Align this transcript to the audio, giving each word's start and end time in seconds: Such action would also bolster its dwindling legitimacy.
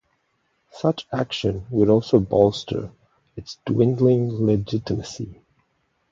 Such 0.71 1.05
action 1.13 1.67
would 1.69 1.87
also 1.87 2.19
bolster 2.19 2.89
its 3.37 3.59
dwindling 3.67 4.29
legitimacy. 4.47 5.43